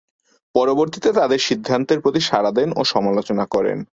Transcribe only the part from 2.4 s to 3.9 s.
দেন ও সমালোচনা করেন।